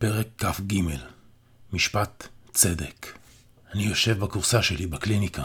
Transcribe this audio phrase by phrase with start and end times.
[0.00, 0.74] פרק כ"ג
[1.72, 3.06] משפט צדק
[3.74, 5.44] אני יושב בכורסה שלי בקליניקה.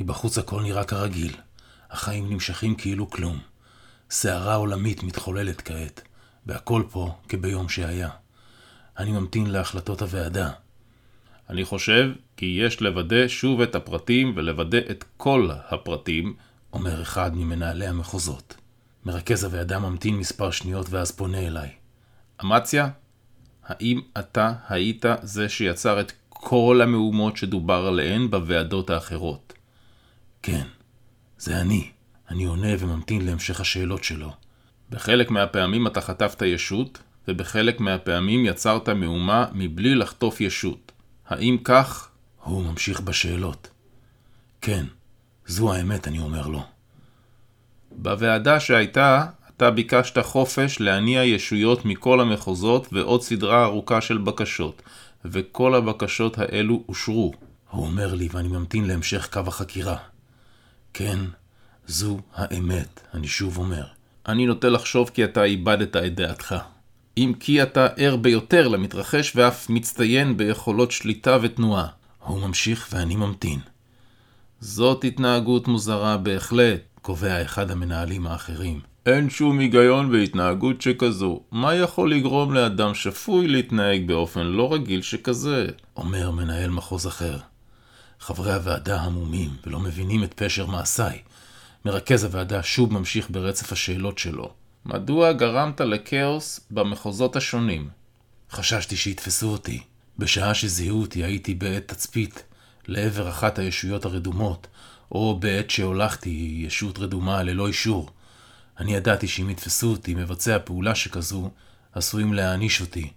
[0.00, 1.36] מבחוץ הכל נראה כרגיל.
[1.90, 3.38] החיים נמשכים כאילו כלום.
[4.10, 6.02] סערה עולמית מתחוללת כעת,
[6.46, 8.08] והכל פה כביום שהיה.
[8.98, 10.50] אני ממתין להחלטות הוועדה.
[11.50, 16.34] אני חושב כי יש לוודא שוב את הפרטים ולוודא את כל הפרטים,
[16.72, 18.54] אומר אחד ממנהלי המחוזות.
[19.04, 21.70] מרכז הוועדה ממתין מספר שניות ואז פונה אליי.
[22.44, 22.88] אמציה,
[23.66, 29.52] האם אתה היית זה שיצר את כל המהומות שדובר עליהן בוועדות האחרות?
[30.42, 30.66] כן,
[31.38, 31.90] זה אני.
[32.30, 34.32] אני עונה וממתין להמשך השאלות שלו.
[34.90, 40.92] בחלק מהפעמים אתה חטפת ישות, ובחלק מהפעמים יצרת מהומה מבלי לחטוף ישות.
[41.28, 42.08] האם כך?
[42.42, 43.68] הוא ממשיך בשאלות.
[44.60, 44.84] כן,
[45.46, 46.62] זו האמת, אני אומר לו.
[47.92, 49.26] בוועדה שהייתה,
[49.56, 54.82] אתה ביקשת חופש להניע ישויות מכל המחוזות ועוד סדרה ארוכה של בקשות,
[55.24, 57.32] וכל הבקשות האלו אושרו.
[57.70, 59.96] הוא אומר לי ואני ממתין להמשך קו החקירה.
[60.94, 61.18] כן,
[61.86, 63.84] זו האמת, אני שוב אומר.
[64.28, 66.54] אני נוטה לחשוב כי אתה איבדת את דעתך.
[67.16, 71.86] אם כי אתה ער ביותר למתרחש ואף מצטיין ביכולות שליטה ותנועה.
[72.18, 73.60] הוא ממשיך ואני ממתין.
[74.60, 78.80] זאת התנהגות מוזרה בהחלט, קובע אחד המנהלים האחרים.
[79.06, 81.40] אין שום היגיון בהתנהגות שכזו.
[81.50, 85.66] מה יכול לגרום לאדם שפוי להתנהג באופן לא רגיל שכזה?
[85.96, 87.38] אומר מנהל מחוז אחר.
[88.20, 91.18] חברי הוועדה המומים ולא מבינים את פשר מעשיי.
[91.84, 94.50] מרכז הוועדה שוב ממשיך ברצף השאלות שלו.
[94.86, 97.88] מדוע גרמת לכאוס במחוזות השונים?
[98.50, 99.82] חששתי שיתפסו אותי.
[100.18, 102.42] בשעה שזיהו אותי הייתי בעת תצפית
[102.88, 104.66] לעבר אחת הישויות הרדומות,
[105.12, 108.10] או בעת שהולכתי ישות רדומה ללא אישור.
[108.78, 111.50] אני ידעתי שאם יתפסו אותי מבצע פעולה שכזו,
[111.92, 113.10] עשויים להעניש אותי.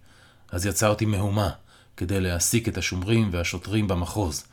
[0.52, 1.50] אז יצרתי מהומה,
[1.98, 4.44] כדי להעסיק את השומרים והשוטרים במחוז,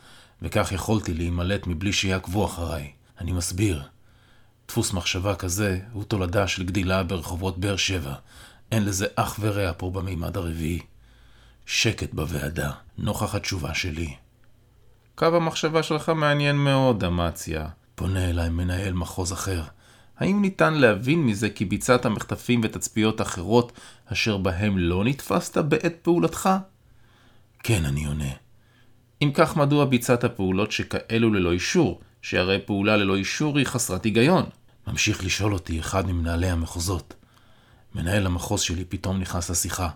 [0.42, 2.90] וכך יכולתי להימלט מבלי שיעקבו אחריי.
[3.20, 3.82] אני מסביר.
[4.68, 8.14] דפוס מחשבה כזה הוא תולדה של גדילה ברחובות באר שבע.
[8.72, 10.80] אין לזה אח ורע פה במימד הרביעי.
[11.66, 14.14] שקט בוועדה, נוכח התשובה שלי.
[15.14, 17.68] קו המחשבה שלך מעניין מאוד, אמציה.
[17.94, 19.62] פונה אליי מנהל מחוז אחר.
[20.18, 23.72] האם ניתן להבין מזה כי ביצעת מחטפים ותצפיות אחרות
[24.12, 26.48] אשר בהם לא נתפסת בעת פעולתך?
[27.62, 28.30] כן, אני עונה.
[29.22, 34.44] אם כך, מדוע ביצעת פעולות שכאלו ללא אישור, שהרי פעולה ללא אישור היא חסרת היגיון?
[34.86, 37.14] ממשיך לשאול אותי אחד ממנהלי המחוזות.
[37.94, 39.88] מנהל המחוז שלי פתאום נכנס לשיחה.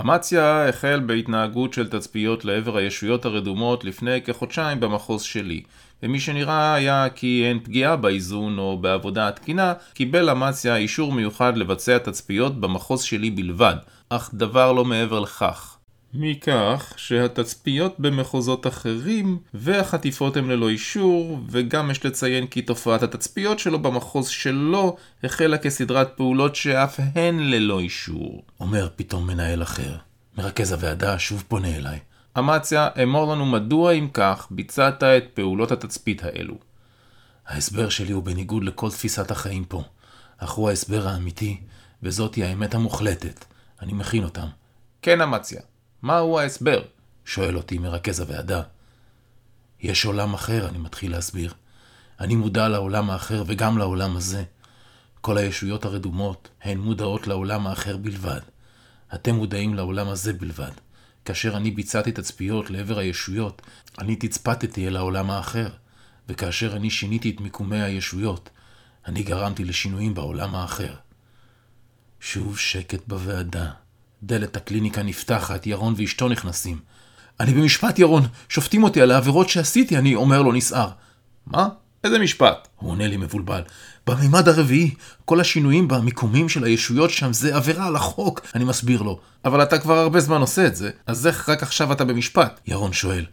[0.00, 5.62] אמציה החל בהתנהגות של תצפיות לעבר הישויות הרדומות לפני כחודשיים במחוז שלי,
[6.02, 11.98] ומי שנראה היה כי אין פגיעה באיזון או בעבודה התקינה, קיבל אמציה אישור מיוחד לבצע
[11.98, 13.76] תצפיות במחוז שלי בלבד,
[14.08, 15.76] אך דבר לא מעבר לכך.
[16.14, 23.78] מכך שהתצפיות במחוזות אחרים והחטיפות הם ללא אישור, וגם יש לציין כי תופעת התצפיות שלו
[23.78, 28.42] במחוז שלו החלה כסדרת פעולות שאף הן ללא אישור.
[28.60, 29.96] אומר פתאום מנהל אחר.
[30.38, 31.98] מרכז הוועדה שוב פונה אליי.
[32.38, 36.54] אמציה, אמור לנו מדוע אם כך ביצעת את פעולות התצפית האלו.
[37.46, 39.82] ההסבר שלי הוא בניגוד לכל תפיסת החיים פה,
[40.38, 41.60] אך הוא ההסבר האמיתי,
[42.02, 43.44] וזאתי האמת המוחלטת.
[43.82, 44.46] אני מכין אותם.
[45.02, 45.60] כן, אמציה.
[46.02, 46.82] מהו ההסבר?
[47.24, 48.62] שואל אותי מרכז הוועדה.
[49.80, 51.54] יש עולם אחר, אני מתחיל להסביר.
[52.20, 54.44] אני מודע לעולם האחר וגם לעולם הזה.
[55.20, 58.40] כל הישויות הרדומות הן מודעות לעולם האחר בלבד.
[59.14, 60.70] אתם מודעים לעולם הזה בלבד.
[61.24, 63.62] כאשר אני ביצעתי תצפיות לעבר הישויות,
[63.98, 65.68] אני תצפתתי אל העולם האחר.
[66.28, 68.50] וכאשר אני שיניתי את מיקומי הישויות,
[69.06, 70.94] אני גרמתי לשינויים בעולם האחר.
[72.20, 73.70] שוב שקט בוועדה.
[74.22, 76.80] דלת הקליניקה נפתחת, ירון ואשתו נכנסים.
[77.40, 80.90] אני במשפט, ירון, שופטים אותי על העבירות שעשיתי, אני אומר לו נסער.
[81.46, 81.68] מה?
[82.04, 82.68] איזה משפט?
[82.76, 83.62] הוא עונה לי מבולבל.
[84.06, 89.20] במימד הרביעי, כל השינויים במיקומים של הישויות שם זה עבירה על החוק, אני מסביר לו.
[89.44, 92.60] אבל אתה כבר הרבה זמן עושה את זה, אז איך רק עכשיו אתה במשפט?
[92.66, 93.24] ירון שואל.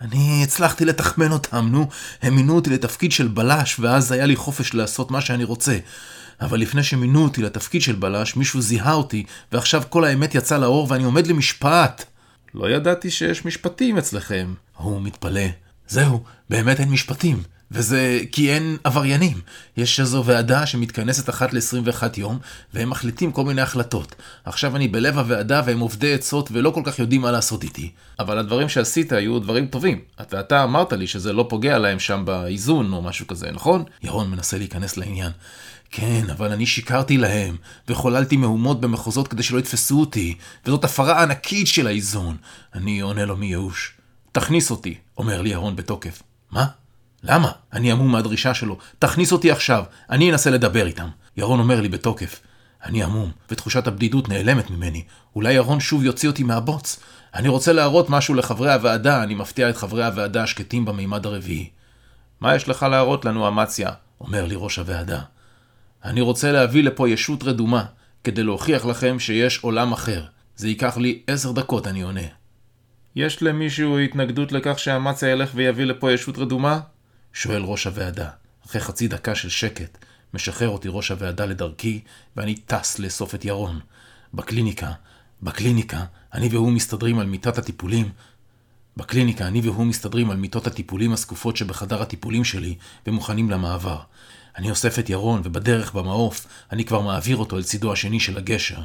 [0.00, 1.88] אני הצלחתי לתחמן אותם, נו.
[2.22, 5.78] הם מינו אותי לתפקיד של בלש, ואז היה לי חופש לעשות מה שאני רוצה.
[6.40, 10.86] אבל לפני שמינו אותי לתפקיד של בלש, מישהו זיהה אותי, ועכשיו כל האמת יצאה לאור
[10.90, 12.04] ואני עומד למשפט.
[12.54, 14.54] לא ידעתי שיש משפטים אצלכם.
[14.76, 15.46] הוא מתפלא.
[15.88, 17.42] זהו, באמת אין משפטים.
[17.70, 19.40] וזה כי אין עבריינים.
[19.76, 22.38] יש איזו ועדה שמתכנסת אחת ל-21 יום,
[22.74, 24.14] והם מחליטים כל מיני החלטות.
[24.44, 27.90] עכשיו אני בלב הוועדה והם עובדי עצות ולא כל כך יודעים מה לעשות איתי.
[28.18, 30.00] אבל הדברים שעשית היו דברים טובים.
[30.20, 33.84] אתה, אתה אמרת לי שזה לא פוגע להם שם באיזון או משהו כזה, נכון?
[34.02, 35.32] ירון מנסה להיכנס לעניין.
[35.90, 37.56] כן, אבל אני שיקרתי להם,
[37.88, 40.34] וחוללתי מהומות במחוזות כדי שלא יתפסו אותי,
[40.66, 42.36] וזאת הפרה ענקית של האיזון.
[42.74, 43.92] אני עונה לו מייאוש.
[44.32, 46.22] תכניס אותי, אומר לי ירון בתוקף.
[46.50, 46.66] מה?
[47.28, 47.50] למה?
[47.72, 48.78] אני המום מהדרישה שלו.
[48.98, 51.08] תכניס אותי עכשיו, אני אנסה לדבר איתם.
[51.36, 52.40] ירון אומר לי בתוקף.
[52.84, 55.04] אני המום, ותחושת הבדידות נעלמת ממני.
[55.36, 57.00] אולי ירון שוב יוציא אותי מהבוץ.
[57.34, 61.68] אני רוצה להראות משהו לחברי הוועדה, אני מפתיע את חברי הוועדה השקטים במימד הרביעי.
[62.40, 63.90] מה יש לך להראות לנו, אמציה?
[64.20, 65.20] אומר לי ראש הוועדה.
[66.04, 67.84] אני רוצה להביא לפה ישות רדומה,
[68.24, 70.24] כדי להוכיח לכם שיש עולם אחר.
[70.56, 72.20] זה ייקח לי עשר דקות, אני עונה.
[73.16, 76.80] יש למישהו התנגדות לכך שאמציה ילך ויביא לפה ישות רדומה?
[77.40, 78.28] שואל ראש הוועדה.
[78.66, 79.98] אחרי חצי דקה של שקט,
[80.34, 82.00] משחרר אותי ראש הוועדה לדרכי,
[82.36, 83.80] ואני טס לאסוף את ירון.
[84.34, 84.92] בקליניקה,
[85.42, 86.04] בקליניקה,
[86.34, 88.10] אני והוא מסתדרים על מיטת הטיפולים.
[88.98, 93.98] בקליניקה, אני והוא מסתדרים על מיטות הטיפולים הזקופות שבחדר הטיפולים שלי, ומוכנים למעבר.
[94.56, 98.78] אני אוסף את ירון, ובדרך במעוף, אני כבר מעביר אותו אל צידו השני של הגשר.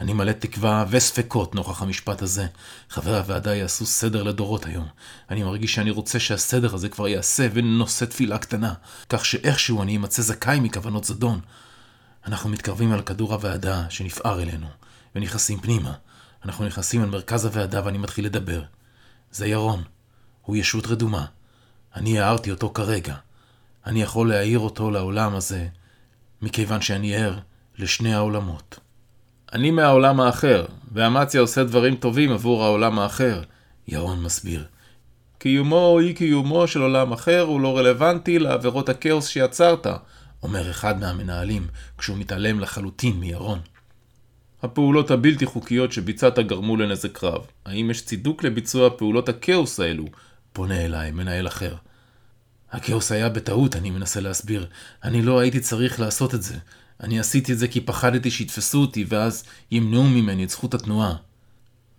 [0.00, 2.46] אני מלא תקווה וספקות נוכח המשפט הזה.
[2.90, 4.86] חברי הוועדה יעשו סדר לדורות היום.
[5.30, 8.74] אני מרגיש שאני רוצה שהסדר הזה כבר יעשה ונושא תפילה קטנה,
[9.08, 11.40] כך שאיכשהו אני אמצא זכאי מכוונות זדון.
[12.26, 14.66] אנחנו מתקרבים על כדור הוועדה שנפער אלינו,
[15.14, 15.92] ונכנסים פנימה.
[16.44, 18.62] אנחנו נכנסים אל מרכז הוועדה ואני מתחיל לדבר.
[19.34, 19.82] זה ירון.
[20.42, 21.24] הוא ישות רדומה.
[21.96, 23.14] אני הערתי אותו כרגע.
[23.86, 25.66] אני יכול להעיר אותו לעולם הזה,
[26.42, 27.38] מכיוון שאני ער
[27.78, 28.78] לשני העולמות.
[29.52, 33.42] אני מהעולם האחר, ואמציה עושה דברים טובים עבור העולם האחר,
[33.88, 34.64] ירון מסביר.
[35.38, 39.86] קיומו או אי קיומו של עולם אחר הוא לא רלוונטי לעבירות הכאוס שיצרת,
[40.42, 41.66] אומר אחד מהמנהלים,
[41.98, 43.58] כשהוא מתעלם לחלוטין מירון.
[44.64, 47.46] הפעולות הבלתי חוקיות שביצעת גרמו לנזק רב.
[47.66, 50.04] האם יש צידוק לביצוע פעולות הכאוס האלו?
[50.52, 51.74] פונה אליי מנהל אחר.
[52.72, 54.66] הכאוס היה בטעות, אני מנסה להסביר.
[55.04, 56.54] אני לא הייתי צריך לעשות את זה.
[57.00, 61.14] אני עשיתי את זה כי פחדתי שיתפסו אותי ואז ימנעו ממני את זכות התנועה.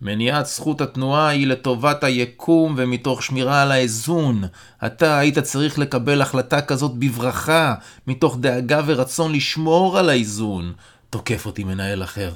[0.02, 4.44] מניעת זכות התנועה היא לטובת היקום ומתוך שמירה על האיזון.
[4.86, 7.76] אתה היית צריך לקבל החלטה כזאת בברכה,
[8.08, 10.74] מתוך דאגה ורצון לשמור על האיזון.
[11.10, 12.34] תוקף אותי מנהל אחר.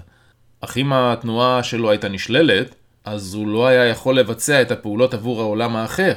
[0.62, 2.76] אך אם התנועה שלו הייתה נשללת,
[3.06, 6.14] אז הוא לא היה יכול לבצע את הפעולות עבור העולם האחר.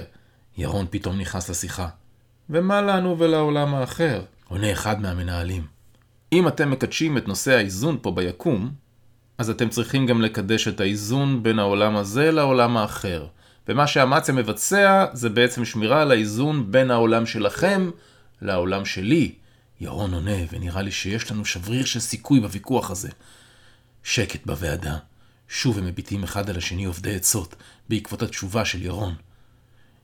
[0.58, 1.88] ירון פתאום נכנס לשיחה.
[2.50, 4.22] ומה לנו ולעולם האחר?
[4.48, 5.66] עונה אחד מהמנהלים.
[6.32, 8.70] אם אתם מקדשים את נושא האיזון פה ביקום,
[9.38, 13.26] אז אתם צריכים גם לקדש את האיזון בין העולם הזה לעולם האחר.
[13.68, 17.90] ומה שאמציה מבצע זה בעצם שמירה על האיזון בין העולם שלכם
[18.42, 19.32] לעולם שלי.
[19.80, 23.08] ירון עונה, ונראה לי שיש לנו שבריר של סיכוי בוויכוח הזה.
[24.04, 24.96] שקט בוועדה.
[25.48, 27.54] שוב הם מביטים אחד על השני עובדי עצות,
[27.88, 29.14] בעקבות התשובה של ירון.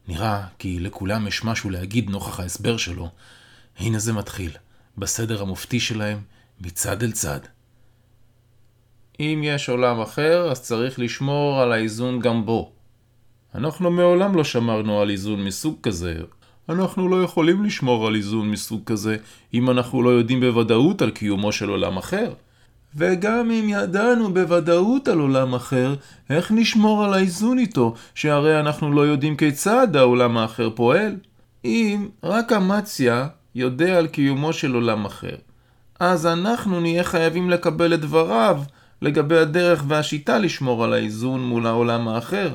[0.08, 3.08] נראה כי לכולם יש משהו להגיד נוכח ההסבר שלו.
[3.78, 4.50] הנה זה מתחיל,
[4.98, 6.20] בסדר המופתי שלהם,
[6.60, 7.40] מצד אל צד.
[9.20, 12.72] אם יש עולם אחר, אז צריך לשמור על האיזון גם בו.
[13.54, 16.20] אנחנו מעולם לא שמרנו על איזון מסוג כזה.
[16.68, 19.16] אנחנו לא יכולים לשמור על איזון מסוג כזה
[19.54, 22.32] אם אנחנו לא יודעים בוודאות על קיומו של עולם אחר.
[22.96, 25.94] וגם אם ידענו בוודאות על עולם אחר,
[26.31, 31.17] איך נשמור על האיזון איתו, שהרי אנחנו לא יודעים כיצד העולם האחר פועל?
[31.64, 35.37] אם רק אמציה יודע על קיומו של עולם אחר,
[36.00, 38.61] אז אנחנו נהיה חייבים לקבל את דבריו
[39.02, 42.55] לגבי הדרך והשיטה לשמור על האיזון מול העולם האחר.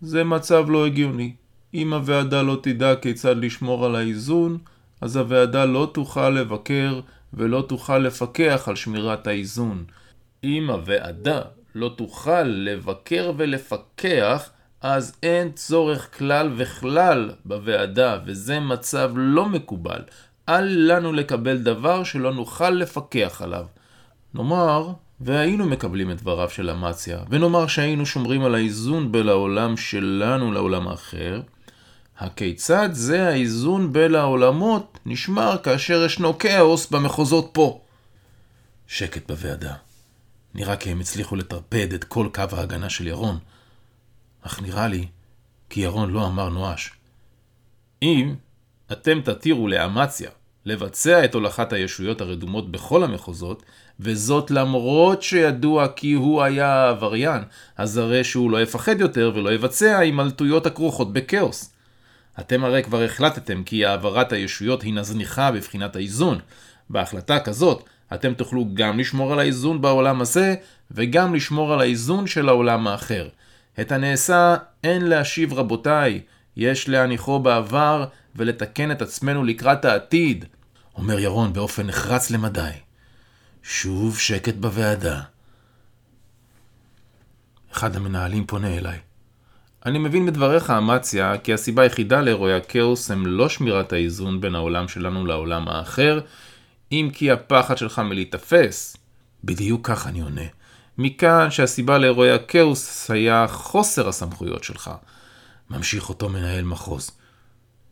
[0.00, 1.32] זה מצב לא הגיוני.
[1.74, 4.58] אם הוועדה לא תדע כיצד לשמור על האיזון,
[5.00, 7.00] אז הוועדה לא תוכל לבקר
[7.34, 9.84] ולא תוכל לפקח על שמירת האיזון.
[10.44, 11.40] אם הוועדה
[11.74, 20.00] לא תוכל לבקר ולפקח, אז אין צורך כלל וכלל בוועדה, וזה מצב לא מקובל.
[20.48, 23.64] אל לנו לקבל דבר שלא נוכל לפקח עליו.
[24.34, 30.52] נאמר, והיינו מקבלים את דבריו של אמציה, ונאמר שהיינו שומרים על האיזון בין העולם שלנו
[30.52, 31.40] לעולם האחר,
[32.20, 37.80] הכיצד זה האיזון בין העולמות נשמר כאשר ישנו כאוס במחוזות פה?
[38.86, 39.74] שקט בוועדה.
[40.54, 43.38] נראה כי הם הצליחו לטרפד את כל קו ההגנה של ירון.
[44.42, 45.06] אך נראה לי
[45.70, 46.90] כי ירון לא אמר נואש.
[48.02, 48.34] אם
[48.92, 50.30] אתם תתירו לאמציה
[50.64, 53.62] לבצע את הולכת הישויות הרדומות בכל המחוזות,
[54.00, 57.42] וזאת למרות שידוע כי הוא היה העבריין,
[57.76, 61.72] אז הרי שהוא לא יפחד יותר ולא יבצע הימלטויות הכרוכות בכאוס.
[62.38, 66.38] אתם הרי כבר החלטתם כי העברת הישויות היא נזניחה בבחינת האיזון.
[66.90, 67.84] בהחלטה כזאת,
[68.14, 70.54] אתם תוכלו גם לשמור על האיזון בעולם הזה,
[70.90, 73.28] וגם לשמור על האיזון של העולם האחר.
[73.80, 76.20] את הנעשה אין להשיב רבותיי,
[76.56, 78.06] יש להניחו בעבר
[78.36, 80.44] ולתקן את עצמנו לקראת העתיד.
[80.96, 82.70] אומר ירון באופן נחרץ למדי.
[83.62, 85.20] שוב שקט בוועדה.
[87.72, 88.98] אחד המנהלים פונה אליי.
[89.86, 94.88] אני מבין מדבריך, אמציה, כי הסיבה היחידה לאירועי הכאוס הם לא שמירת האיזון בין העולם
[94.88, 96.20] שלנו לעולם האחר,
[96.92, 98.96] אם כי הפחד שלך מלהיתפס.
[99.44, 100.42] בדיוק כך אני עונה.
[100.98, 104.90] מכאן שהסיבה לאירועי הכאוס היה חוסר הסמכויות שלך.
[105.70, 107.10] ממשיך אותו מנהל מחוז.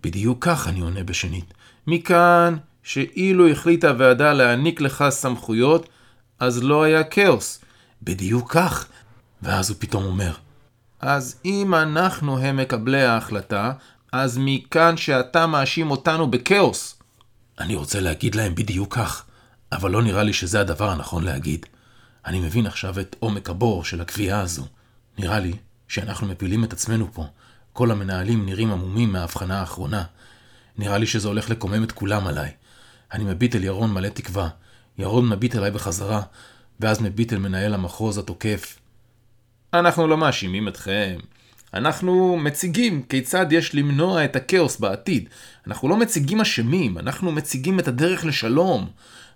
[0.02, 1.54] בדיוק כך אני עונה בשנית.
[1.87, 5.88] מכאן שאילו החליטה הוועדה להעניק לך סמכויות,
[6.40, 7.61] אז לא היה כאוס.
[8.02, 8.87] בדיוק כך.
[9.42, 10.33] ואז הוא פתאום אומר,
[11.00, 13.73] אז אם אנחנו הם מקבלי ההחלטה,
[14.12, 16.99] אז מכאן שאתה מאשים אותנו בכאוס.
[17.61, 19.25] אני רוצה להגיד להם בדיוק כך,
[19.73, 21.67] אבל לא נראה לי שזה הדבר הנכון להגיד.
[22.26, 24.67] אני מבין עכשיו את עומק הבור של הקביעה הזו.
[25.19, 25.52] נראה לי
[25.88, 27.26] שאנחנו מפילים את עצמנו פה.
[27.73, 30.05] כל המנהלים נראים עמומים מההבחנה האחרונה.
[30.78, 32.50] נראה לי שזה הולך לקומם את כולם עליי.
[33.12, 34.49] אני מביט אל ירון מלא תקווה.
[34.99, 36.23] ירון מביט אליי בחזרה,
[36.81, 38.78] ואז מביט אל מנהל המחוז התוקף.
[39.75, 41.18] אנחנו לא מאשימים אתכם.
[41.75, 45.28] אנחנו מציגים כיצד יש למנוע את הכאוס בעתיד.
[45.66, 48.90] אנחנו לא מציגים אשמים, אנחנו מציגים את הדרך לשלום.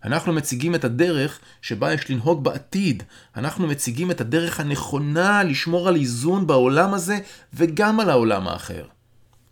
[0.04, 3.02] אנחנו מציגים את הדרך שבה יש לנהוג בעתיד.
[3.36, 7.18] אנחנו מציגים את הדרך הנכונה לשמור על איזון בעולם הזה
[7.54, 8.84] וגם על העולם האחר.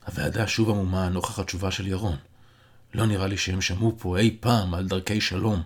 [0.07, 2.17] הוועדה שוב עמומה נוכח התשובה של ירון.
[2.95, 5.63] לא נראה לי שהם שמעו פה אי פעם על דרכי שלום.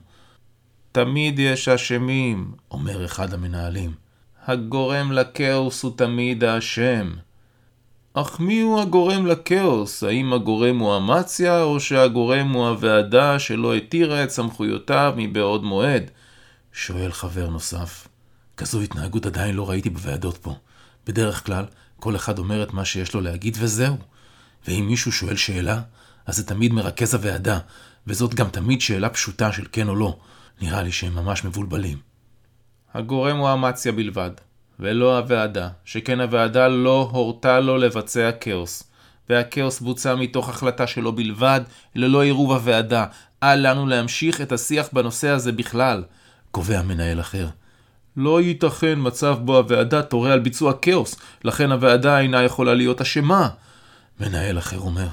[0.93, 4.04] תמיד יש אשמים, אומר אחד המנהלים.
[4.47, 7.15] הגורם לכאוס הוא תמיד האשם.
[8.15, 10.03] אך מי הוא הגורם לכאוס?
[10.03, 16.11] האם הגורם הוא אמציה, או שהגורם הוא הוועדה שלא התירה את סמכויותיו מבעוד מועד?
[16.73, 18.09] שואל חבר נוסף.
[18.57, 20.55] כזו התנהגות עדיין לא ראיתי בוועדות פה.
[21.07, 21.65] בדרך כלל,
[22.01, 23.97] כל אחד אומר את מה שיש לו להגיד וזהו.
[24.69, 25.81] ואם מישהו שואל שאלה,
[26.27, 27.59] אז זה תמיד מרכז הוועדה,
[28.07, 30.17] וזאת גם תמיד שאלה פשוטה של כן או לא.
[30.61, 32.14] נראה לי שהם ממש מבולבלים.
[32.95, 34.31] הגורם הוא אמציה בלבד,
[34.81, 38.83] ולא הוועדה, שכן הוועדה לא הורתה לו לבצע כאוס.
[39.29, 41.61] והכאוס בוצע מתוך החלטה שלו בלבד,
[41.95, 43.07] ללא עירוב הוועדה.
[43.43, 46.05] אל לנו להמשיך את השיח בנושא הזה בכלל.
[46.51, 47.47] קובע מנהל אחר.
[48.17, 53.49] לא ייתכן מצב בו הוועדה תורה על ביצוע כאוס, לכן הוועדה אינה יכולה להיות אשמה.
[54.21, 55.07] מנהל אחר אומר.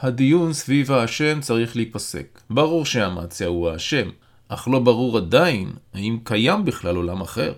[0.00, 2.40] הדיון סביב האשם צריך להיפסק.
[2.50, 4.08] ברור שאמציה הוא האשם,
[4.48, 7.54] אך לא ברור עדיין האם קיים בכלל עולם אחר.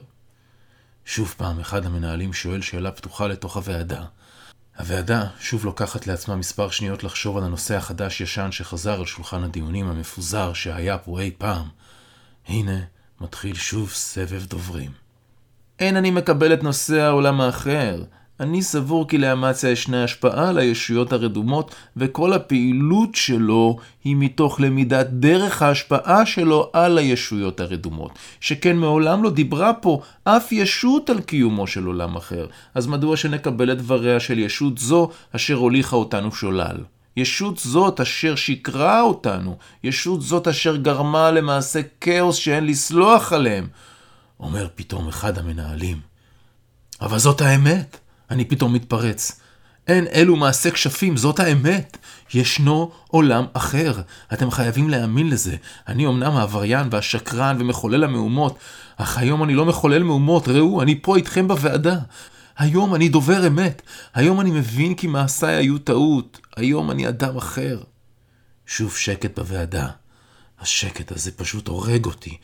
[1.04, 4.04] שוב פעם אחד המנהלים שואל שאלה פתוחה לתוך הוועדה.
[4.78, 10.52] הוועדה שוב לוקחת לעצמה מספר שניות לחשוב על הנושא החדש-ישן שחזר על שולחן הדיונים המפוזר
[10.52, 11.68] שהיה פה אי פעם.
[12.48, 12.80] הנה,
[13.20, 14.90] מתחיל שוב סבב דוברים.
[15.78, 18.02] אין אני מקבל את נושא העולם האחר.
[18.40, 25.06] אני סבור כי לאמציה ישנה השפעה על הישויות הרדומות, וכל הפעילות שלו היא מתוך למידת
[25.06, 28.18] דרך ההשפעה שלו על הישויות הרדומות.
[28.40, 33.72] שכן מעולם לא דיברה פה אף ישות על קיומו של עולם אחר, אז מדוע שנקבל
[33.72, 36.76] את דבריה של ישות זו אשר הוליכה אותנו שולל?
[37.16, 43.66] ישות זאת אשר שיקרה אותנו, ישות זאת אשר גרמה למעשה כאוס שאין לסלוח עליהם.
[44.40, 46.00] אומר פתאום אחד המנהלים.
[47.00, 47.98] אבל זאת האמת.
[48.30, 49.40] אני פתאום מתפרץ.
[49.88, 51.96] אין אלו מעשה כשפים, זאת האמת.
[52.34, 54.00] ישנו עולם אחר.
[54.32, 55.56] אתם חייבים להאמין לזה.
[55.88, 58.58] אני אמנם העבריין והשקרן ומחולל המהומות,
[58.96, 60.48] אך היום אני לא מחולל מהומות.
[60.48, 61.98] ראו, אני פה איתכם בוועדה.
[62.58, 63.82] היום אני דובר אמת.
[64.14, 66.40] היום אני מבין כי מעשיי היו טעות.
[66.56, 67.80] היום אני אדם אחר.
[68.66, 69.88] שוב שקט בוועדה.
[70.60, 72.36] השקט הזה פשוט הורג אותי.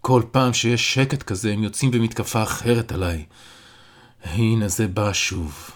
[0.00, 3.24] כל פעם שיש שקט כזה, הם יוצאים במתקפה אחרת עליי.
[4.24, 5.70] הנה זה בא שוב.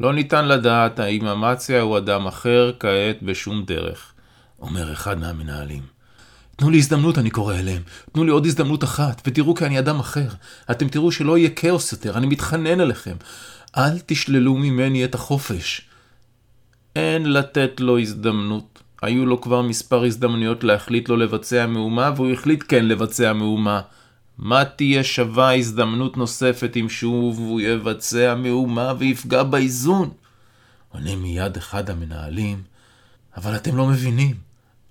[0.00, 4.12] לא ניתן לדעת האם אמציה הוא אדם אחר כעת בשום דרך.
[4.60, 5.82] אומר אחד מהמנהלים.
[6.56, 7.82] תנו לי הזדמנות, אני קורא אליהם.
[8.12, 10.28] תנו לי עוד הזדמנות אחת, ותראו כי אני אדם אחר.
[10.70, 13.16] אתם תראו שלא יהיה כאוס יותר, אני מתחנן אליכם.
[13.76, 15.82] אל תשללו ממני את החופש.
[16.96, 18.82] אין לתת לו הזדמנות.
[19.02, 23.80] היו לו כבר מספר הזדמנויות להחליט לא לבצע מהומה, והוא החליט כן לבצע מהומה.
[24.38, 30.10] מה תהיה שווה הזדמנות נוספת אם שוב הוא יבצע מהומה ויפגע באיזון?
[30.88, 32.62] עונה מיד אחד המנהלים,
[33.36, 34.34] אבל אתם לא מבינים.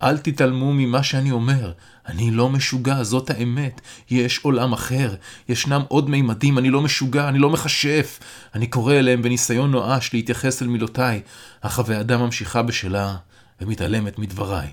[0.01, 1.71] אל תתעלמו ממה שאני אומר.
[2.07, 3.81] אני לא משוגע, זאת האמת.
[4.09, 5.15] יש עולם אחר.
[5.49, 8.19] ישנם עוד מימדים, אני לא משוגע, אני לא מכשף.
[8.55, 11.21] אני קורא אליהם בניסיון נואש להתייחס אל מילותיי,
[11.61, 13.15] אך הוועדה ממשיכה בשלה
[13.61, 14.67] ומתעלמת מדבריי.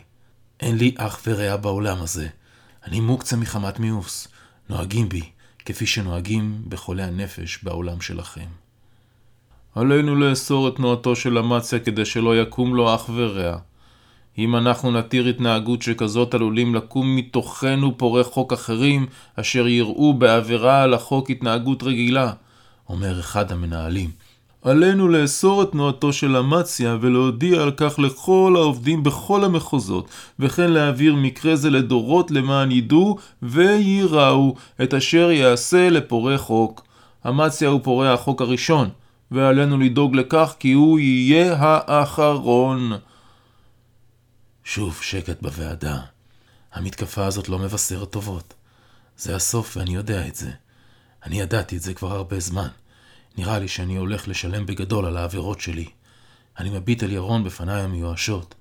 [0.61, 2.29] אין לי אח ורע בעולם הזה.
[2.87, 4.29] אני מוקצה מחמת מיאוס.
[4.69, 5.23] נוהגים בי
[5.65, 8.47] כפי שנוהגים בחולי הנפש בעולם שלכם.
[9.75, 13.57] עלינו לאסור את תנועתו של אמציה כדי שלא יקום לו אח ורע.
[14.39, 19.07] אם אנחנו נתיר התנהגות שכזאת עלולים לקום מתוכנו פורעי חוק אחרים,
[19.37, 22.33] אשר יראו בעבירה על החוק התנהגות רגילה.
[22.89, 24.11] אומר אחד המנהלים.
[24.65, 31.15] עלינו לאסור את תנועתו של אמציה ולהודיע על כך לכל העובדים בכל המחוזות, וכן להעביר
[31.15, 36.87] מקרה זה לדורות למען ידעו וייראו את אשר יעשה לפורעי חוק.
[37.29, 38.89] אמציה הוא פורע החוק הראשון,
[39.31, 42.93] ועלינו לדאוג לכך כי הוא יהיה האחרון.
[44.65, 45.99] שוב שקט בוועדה.
[46.73, 48.55] המתקפה הזאת לא מבשרת טובות.
[49.17, 50.51] זה הסוף ואני יודע את זה.
[51.27, 52.69] אני ידעתי את זה כבר הרבה זמן.
[53.37, 55.89] נראה לי שאני הולך לשלם בגדול על העבירות שלי.
[56.59, 58.55] אני מביט אל ירון בפניי המיואשות.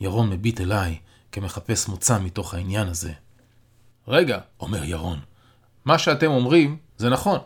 [0.00, 0.96] ירון מביט אליי
[1.32, 3.12] כמחפש מוצא מתוך העניין הזה.
[4.08, 5.18] רגע, אומר ירון,
[5.84, 7.38] מה שאתם אומרים זה נכון.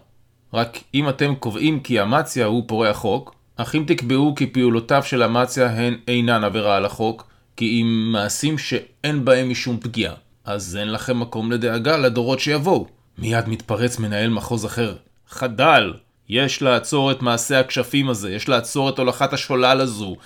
[0.55, 5.23] רק אם אתם קובעים כי אמציה הוא פורע חוק, אך אם תקבעו כי פעולותיו של
[5.23, 10.15] אמציה הן אינן עבירה על החוק, כי אם מעשים שאין בהם משום פגיעה,
[10.45, 12.87] אז אין לכם מקום לדאגה לדורות שיבואו.
[13.19, 14.97] מיד מתפרץ מנהל מחוז אחר.
[15.29, 15.93] חדל!
[16.29, 20.17] יש לעצור את מעשה הכשפים הזה, יש לעצור את הולכת השולל הזו.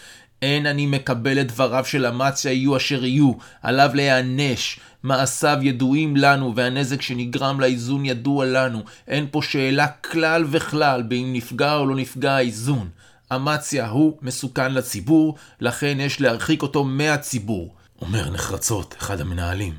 [0.42, 4.80] אין אני מקבל את דבריו של אמציה יהיו אשר יהיו, עליו להיענש.
[5.02, 8.83] מעשיו ידועים לנו, והנזק שנגרם לאיזון ידוע לנו.
[9.09, 12.88] אין פה שאלה כלל וכלל באם נפגע או לא נפגע האיזון.
[13.35, 17.75] אמציה הוא מסוכן לציבור, לכן יש להרחיק אותו מהציבור.
[18.00, 19.75] אומר נחרצות אחד המנהלים.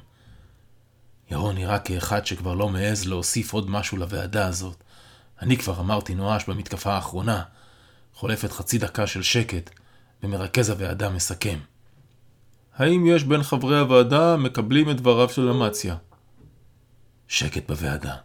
[1.31, 4.83] ירון נראה כאחד שכבר לא מעז להוסיף עוד משהו לוועדה הזאת.
[5.41, 7.43] אני כבר אמרתי נואש במתקפה האחרונה.
[8.13, 9.69] חולפת חצי דקה של שקט,
[10.23, 11.59] ומרכז הוועדה מסכם.
[12.75, 15.95] האם יש בין חברי הוועדה מקבלים את דבריו של אמציה?
[17.27, 18.15] שקט בוועדה.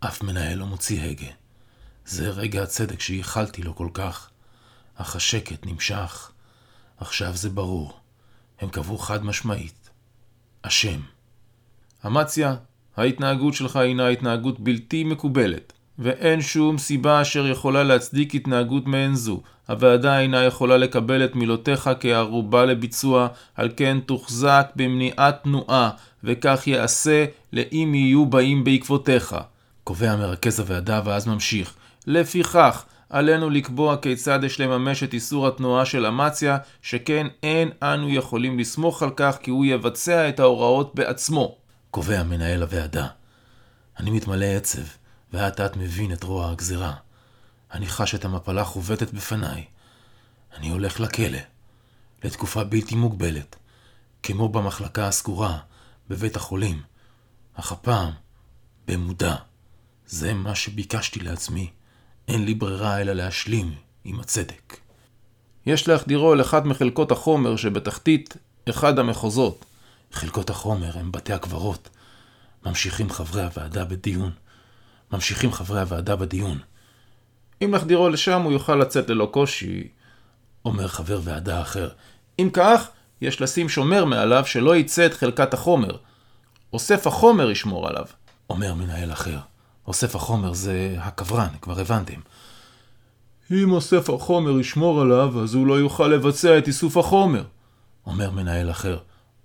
[0.00, 1.30] אף מנהל לא מוציא הגה.
[2.06, 4.30] זה רגע הצדק שייחלתי לו כל כך.
[4.94, 6.32] אך השקט נמשך.
[6.98, 8.00] עכשיו זה ברור.
[8.60, 9.90] הם קבעו חד משמעית.
[10.62, 11.00] אשם.
[12.06, 12.56] אמציה,
[12.96, 15.72] ההתנהגות שלך הינה התנהגות בלתי מקובלת.
[15.98, 19.40] ואין שום סיבה אשר יכולה להצדיק התנהגות מעין זו.
[19.68, 25.90] הוועדה אינה יכולה לקבל את מילותיך כערובה לביצוע, על כן תוחזק במניעת תנועה,
[26.24, 29.36] וכך יעשה לאם יהיו באים בעקבותיך.
[29.84, 31.74] קובע מרכז הוועדה ואז ממשיך.
[32.06, 38.58] לפיכך, עלינו לקבוע כיצד יש לממש את איסור התנועה של אמציה, שכן אין אנו יכולים
[38.58, 41.56] לסמוך על כך כי הוא יבצע את ההוראות בעצמו.
[41.90, 43.06] קובע מנהל הוועדה.
[44.00, 45.03] אני מתמלא עצב.
[45.34, 46.94] ואט אט מבין את רוע הגזירה.
[47.72, 49.64] אני חש את המפלה חובטת בפניי.
[50.56, 51.38] אני הולך לכלא,
[52.24, 53.56] לתקופה בלתי מוגבלת,
[54.22, 55.58] כמו במחלקה הסגורה,
[56.08, 56.82] בבית החולים,
[57.54, 58.10] אך הפעם,
[58.88, 59.34] במודע.
[60.06, 61.70] זה מה שביקשתי לעצמי.
[62.28, 64.76] אין לי ברירה אלא להשלים עם הצדק.
[65.66, 68.36] יש להחדירו אל אחד מחלקות החומר שבתחתית
[68.68, 69.64] אחד המחוזות.
[70.12, 71.88] חלקות החומר הם בתי הקברות.
[72.66, 74.30] ממשיכים חברי הוועדה בדיון.
[75.14, 76.58] ממשיכים חברי הוועדה בדיון.
[77.62, 79.88] אם נחדירו לשם הוא יוכל לצאת ללא קושי,
[80.64, 81.88] אומר חבר ועדה אחר.
[82.38, 82.88] אם כך,
[83.20, 85.96] יש לשים שומר מעליו שלא יצא את חלקת החומר.
[86.72, 88.04] אוסף החומר ישמור עליו.
[88.50, 89.38] אומר מנהל אחר.
[89.86, 92.20] אוסף החומר זה הקברן, כבר הבנתם.
[93.50, 97.44] אם אוסף החומר ישמור עליו, אז הוא לא יוכל לבצע את איסוף החומר.
[98.06, 98.98] אומר מנהל אחר.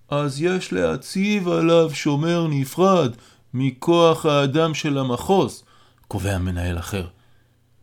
[0.10, 3.12] אז יש להציב עליו שומר נפרד,
[3.54, 5.64] מכוח האדם של המחוז,
[6.08, 7.08] קובע מנהל אחר.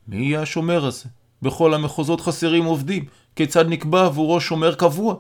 [0.09, 1.05] מי יהיה השומר הזה?
[1.43, 3.05] בכל המחוזות חסרים עובדים,
[3.37, 5.15] כיצד נקבע עבורו שומר קבוע?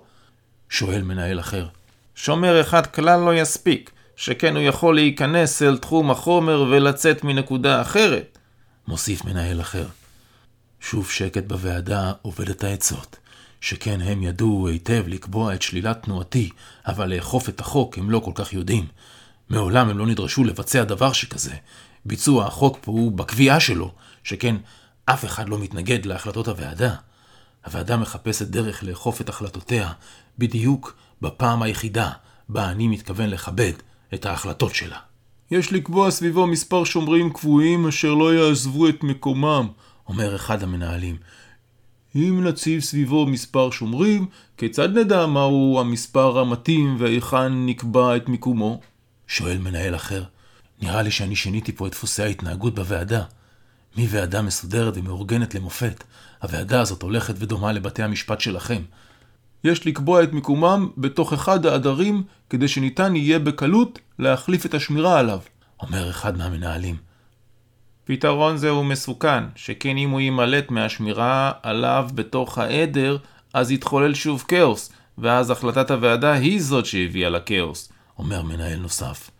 [0.68, 1.66] שואל מנהל אחר.
[2.14, 8.38] שומר אחד כלל לא יספיק, שכן הוא יכול להיכנס אל תחום החומר ולצאת מנקודה אחרת.
[8.88, 9.86] מוסיף מנהל אחר.
[10.80, 13.16] שוב שקט בוועדה עובד את העצות.
[13.60, 16.50] שכן הם ידעו היטב לקבוע את שלילת תנועתי,
[16.86, 18.86] אבל לאכוף את החוק הם לא כל כך יודעים.
[19.50, 21.54] מעולם הם לא נדרשו לבצע דבר שכזה.
[22.04, 23.92] ביצוע החוק פה הוא בקביעה שלו,
[24.24, 24.56] שכן
[25.04, 26.94] אף אחד לא מתנגד להחלטות הוועדה.
[27.66, 29.92] הוועדה מחפשת דרך לאכוף את החלטותיה
[30.38, 32.10] בדיוק בפעם היחידה
[32.48, 33.72] בה אני מתכוון לכבד
[34.14, 34.98] את ההחלטות שלה.
[35.50, 39.68] יש לקבוע סביבו מספר שומרים קבועים אשר לא יעזבו את מקומם,
[40.08, 41.16] אומר אחד המנהלים.
[42.14, 48.80] אם נציב סביבו מספר שומרים, כיצד נדע מהו המספר המתאים והיכן נקבע את מיקומו?
[49.28, 50.24] שואל מנהל אחר.
[50.82, 53.22] נראה לי שאני שיניתי פה את דפוסי ההתנהגות בוועדה.
[53.96, 56.04] מוועדה מסודרת ומאורגנת למופת,
[56.42, 58.82] הוועדה הזאת הולכת ודומה לבתי המשפט שלכם.
[59.64, 65.38] יש לקבוע את מיקומם בתוך אחד העדרים, כדי שניתן יהיה בקלות להחליף את השמירה עליו.
[65.80, 66.96] אומר אחד מהמנהלים.
[68.04, 73.16] פתרון זה הוא מסוכן, שכן אם הוא יימלט מהשמירה עליו בתוך העדר,
[73.54, 79.30] אז יתחולל שוב כאוס, ואז החלטת הוועדה היא זאת שהביאה לכאוס, אומר מנהל נוסף.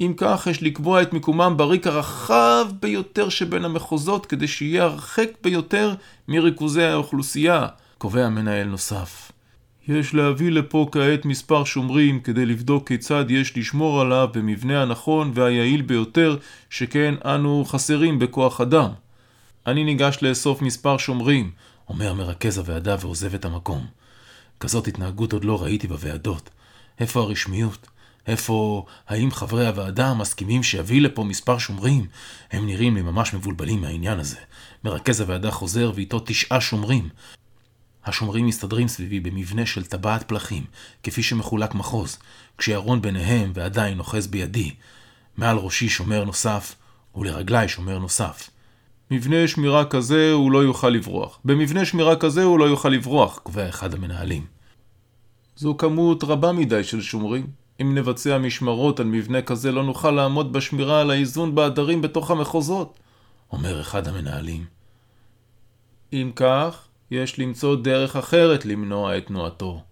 [0.00, 5.94] אם כך, יש לקבוע את מיקומם בריק הרחב ביותר שבין המחוזות, כדי שיהיה הרחק ביותר
[6.28, 7.66] מריכוזי האוכלוסייה,
[7.98, 9.32] קובע מנהל נוסף.
[9.88, 15.82] יש להביא לפה כעת מספר שומרים כדי לבדוק כיצד יש לשמור עליו במבנה הנכון והיעיל
[15.82, 16.36] ביותר,
[16.70, 18.90] שכן אנו חסרים בכוח אדם.
[19.66, 21.50] אני ניגש לאסוף מספר שומרים,
[21.88, 23.86] אומר מרכז הוועדה ועוזב את המקום.
[24.60, 26.50] כזאת התנהגות עוד לא ראיתי בוועדות.
[27.00, 27.86] איפה הרשמיות?
[28.26, 32.06] איפה, האם חברי הוועדה מסכימים שיביא לפה מספר שומרים?
[32.52, 34.36] הם נראים לי ממש מבולבלים מהעניין הזה.
[34.84, 37.08] מרכז הוועדה חוזר ואיתו תשעה שומרים.
[38.04, 40.64] השומרים מסתדרים סביבי במבנה של טבעת פלחים,
[41.02, 42.18] כפי שמחולק מחוז,
[42.58, 44.74] כשירון ביניהם ועדיין אוחז בידי.
[45.36, 46.74] מעל ראשי שומר נוסף,
[47.14, 48.50] ולרגלי שומר נוסף.
[49.10, 51.38] מבנה שמירה כזה הוא לא יוכל לברוח.
[51.44, 54.46] במבנה שמירה כזה הוא לא יוכל לברוח, קובע אחד המנהלים.
[55.56, 57.46] זו כמות רבה מדי של שומרים.
[57.80, 62.98] אם נבצע משמרות על מבנה כזה לא נוכל לעמוד בשמירה על האיזון בעדרים בתוך המחוזות,
[63.52, 64.64] אומר אחד המנהלים.
[66.12, 69.82] אם כך, יש למצוא דרך אחרת למנוע את תנועתו.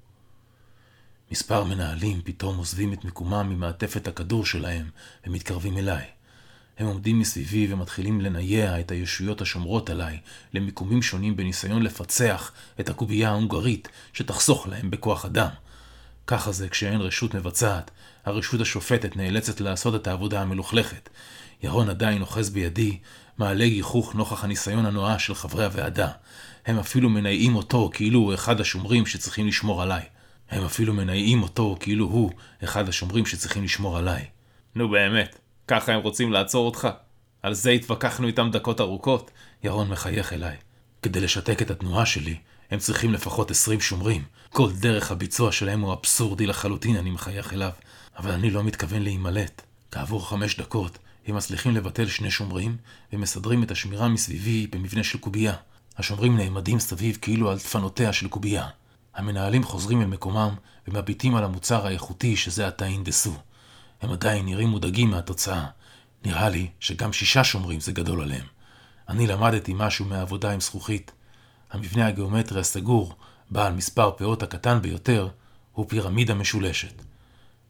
[1.31, 4.87] מספר מנהלים פתאום עוזבים את מקומם ממעטפת הכדור שלהם
[5.27, 6.05] ומתקרבים אליי.
[6.79, 10.19] הם עומדים מסביבי ומתחילים לנייע את הישויות השומרות עליי
[10.53, 15.49] למיקומים שונים בניסיון לפצח את הקובייה ההונגרית שתחסוך להם בכוח אדם.
[16.27, 17.91] ככה זה כשאין רשות מבצעת,
[18.25, 21.09] הרשות השופטת נאלצת לעשות את העבודה המלוכלכת.
[21.63, 22.99] ירון עדיין אוחז בידי,
[23.39, 26.09] מעלה גיחוך נוכח הניסיון הנואש של חברי הוועדה.
[26.67, 30.03] הם אפילו מנייעים אותו כאילו הוא אחד השומרים שצריכים לשמור עליי.
[30.51, 32.31] הם אפילו מנייעים אותו כאילו הוא
[32.65, 34.25] אחד השומרים שצריכים לשמור עליי.
[34.75, 36.89] נו באמת, ככה הם רוצים לעצור אותך?
[37.43, 39.31] על זה התווכחנו איתם דקות ארוכות.
[39.65, 40.57] ירון מחייך אליי.
[41.03, 42.37] כדי לשתק את התנועה שלי,
[42.71, 44.23] הם צריכים לפחות עשרים שומרים.
[44.51, 47.71] כל דרך הביצוע שלהם הוא אבסורדי לחלוטין, אני מחייך אליו.
[48.19, 49.63] אבל אני לא מתכוון להימלט.
[49.91, 52.77] כעבור חמש דקות, הם מצליחים לבטל שני שומרים,
[53.13, 55.55] ומסדרים את השמירה מסביבי במבנה של קובייה.
[55.99, 58.69] השומרים נעמדים סביב כאילו על דפנותיה של קובייה.
[59.15, 60.55] המנהלים חוזרים אל מקומם
[60.89, 63.35] ומביטים על המוצר האיכותי שזה עתה הנדסו.
[64.03, 65.67] הם עדיין נראים מודאגים מהתוצאה.
[66.25, 68.47] נראה לי שגם שישה שומרים זה גדול עליהם.
[69.09, 71.13] אני למדתי משהו מהעבודה עם זכוכית.
[71.75, 73.15] המבנה הגיאומטרי הסגור,
[73.51, 75.29] בעל מספר פאות הקטן ביותר,
[75.73, 77.03] הוא פירמידה משולשת.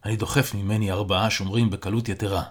[0.05, 2.43] אני דוחף ממני ארבעה שומרים בקלות יתרה,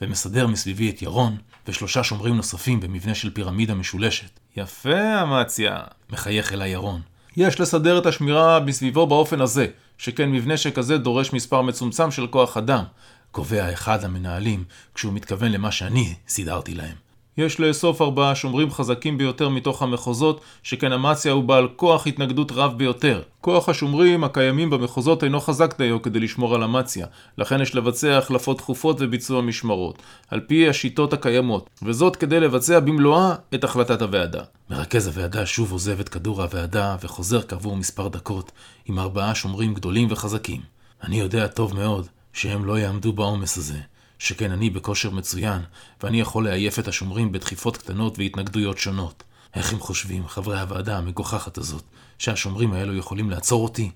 [0.00, 1.36] ומסדר מסביבי את ירון
[1.68, 4.40] ושלושה שומרים נוספים במבנה של פירמידה משולשת.
[4.56, 7.00] יפה, אמציה, מחייך אליי ירון.
[7.36, 9.66] יש לסדר את השמירה מסביבו באופן הזה,
[9.98, 12.84] שכן מבנה שכזה דורש מספר מצומצם של כוח אדם,
[13.30, 17.01] קובע אחד המנהלים כשהוא מתכוון למה שאני סידרתי להם.
[17.38, 22.78] יש לאסוף ארבעה שומרים חזקים ביותר מתוך המחוזות, שכן אמציה הוא בעל כוח התנגדות רב
[22.78, 23.22] ביותר.
[23.40, 27.06] כוח השומרים הקיימים במחוזות אינו חזק דיו כדי לשמור על אמציה,
[27.38, 33.34] לכן יש לבצע החלפות תכופות וביצוע משמרות, על פי השיטות הקיימות, וזאת כדי לבצע במלואה
[33.54, 34.42] את החלטת הוועדה.
[34.70, 38.52] מרכז הוועדה שוב עוזב את כדור הוועדה וחוזר כעבור מספר דקות
[38.86, 40.60] עם ארבעה שומרים גדולים וחזקים.
[41.02, 43.91] אני יודע טוב מאוד שהם לא יעמדו בעומס הזה.
[44.22, 45.62] שכן אני בכושר מצוין,
[46.02, 49.22] ואני יכול לעייף את השומרים בדחיפות קטנות והתנגדויות שונות.
[49.54, 51.82] איך הם חושבים, חברי הוועדה המגוחכת הזאת,
[52.18, 53.90] שהשומרים האלו יכולים לעצור אותי?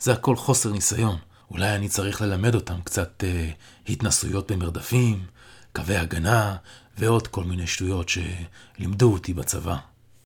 [0.00, 1.16] זה הכל חוסר ניסיון.
[1.50, 3.50] אולי אני צריך ללמד אותם קצת אה,
[3.88, 5.24] התנסויות במרדפים,
[5.72, 6.56] קווי הגנה,
[6.98, 9.76] ועוד כל מיני שטויות שלימדו אותי בצבא.